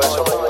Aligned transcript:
eso. 0.00 0.45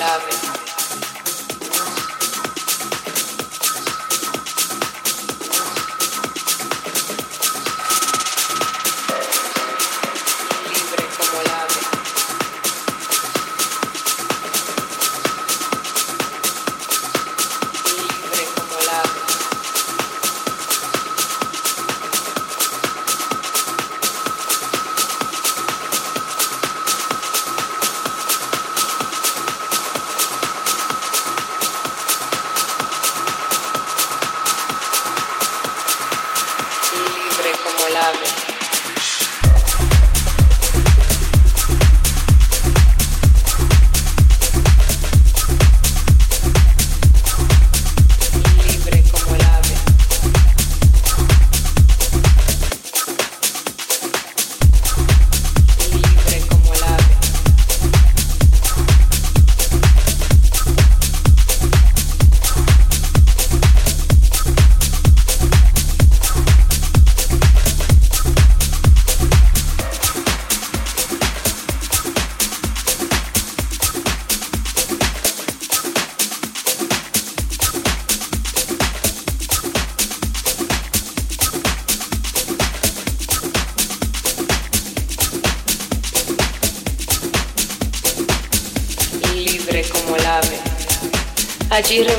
love 0.00 0.26
it. 0.28 0.49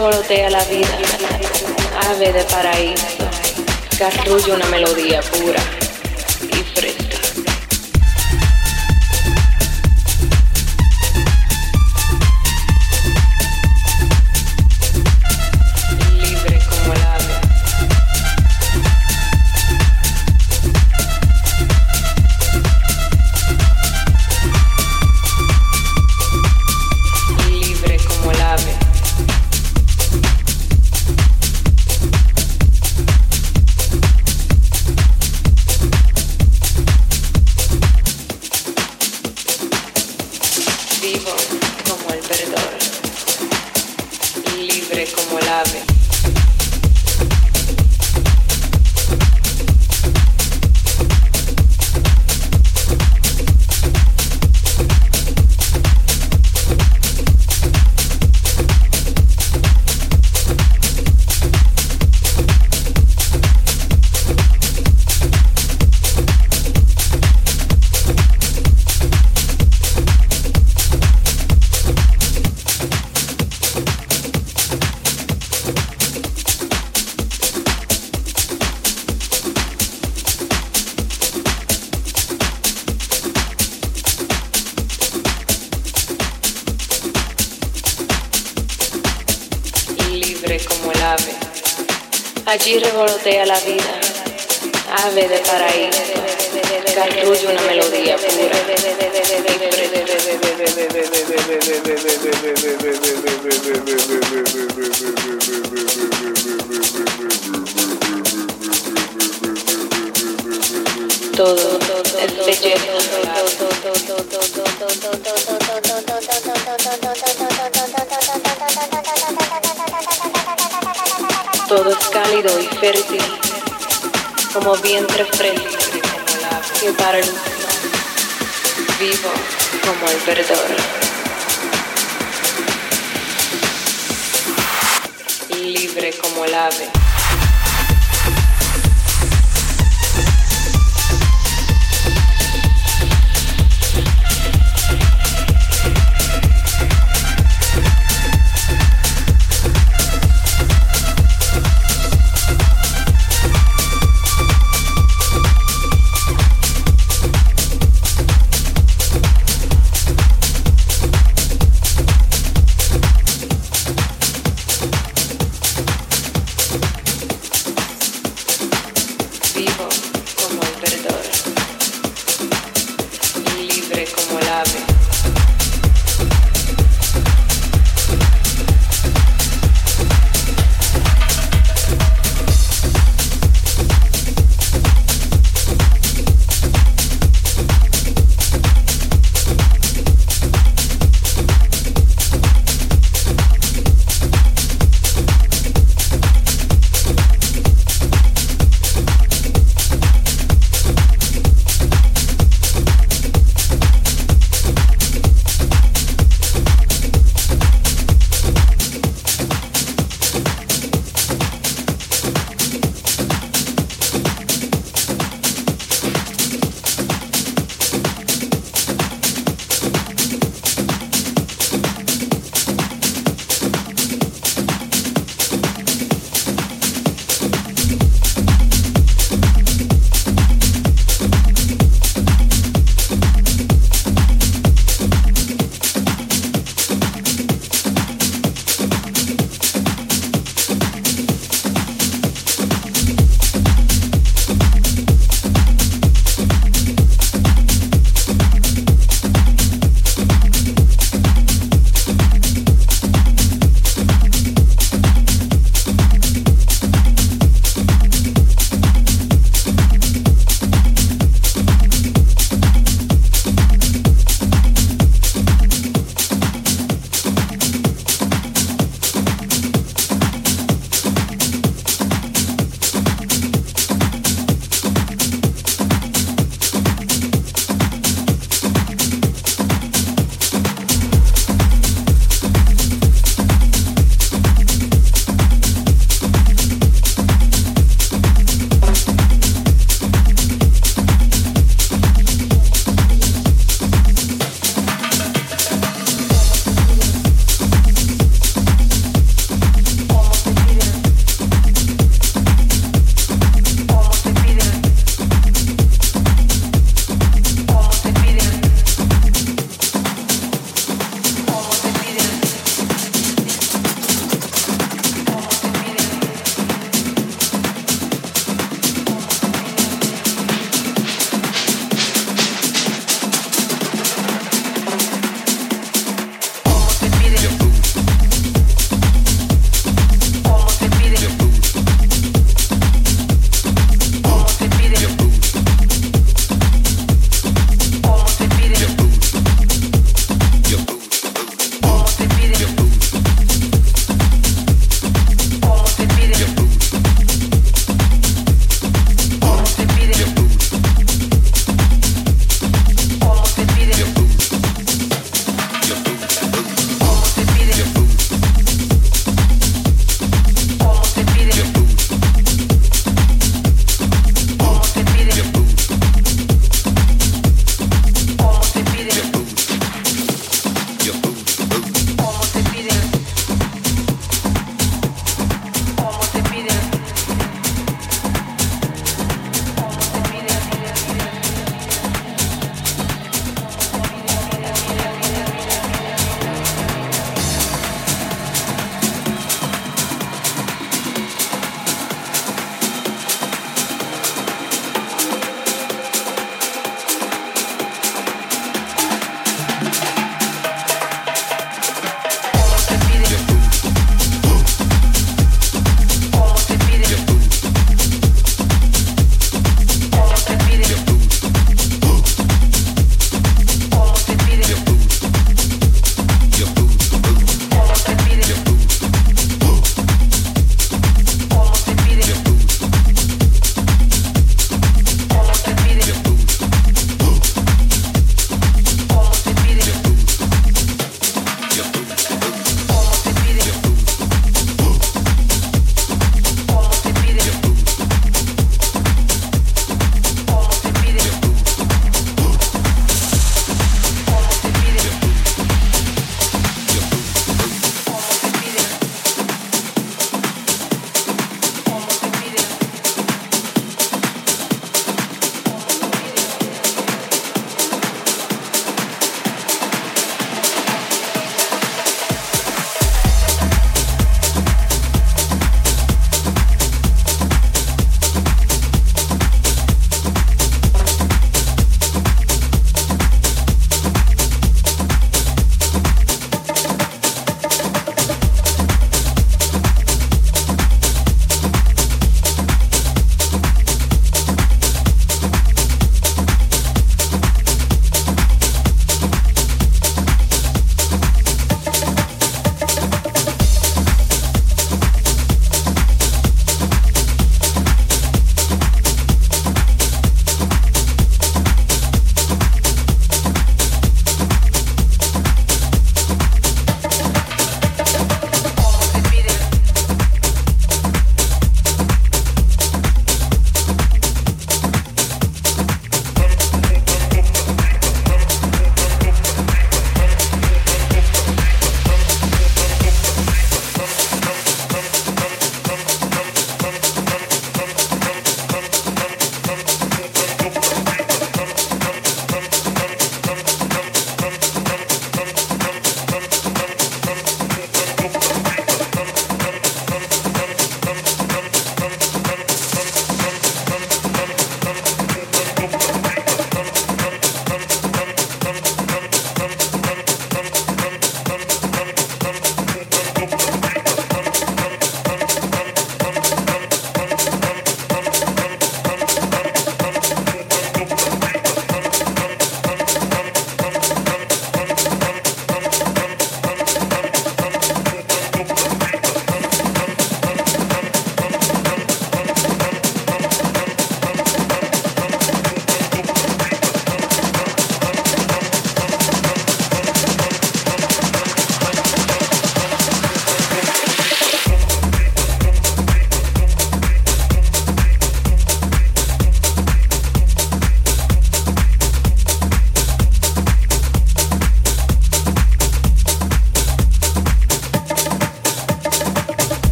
revolotea 0.00 0.48
la 0.48 0.64
vida, 0.64 0.88
ave 2.08 2.32
de 2.32 2.42
paraíso, 2.44 3.06
carrulla 3.98 4.54
una 4.54 4.64
melodía 4.66 5.20
pura. 5.20 5.59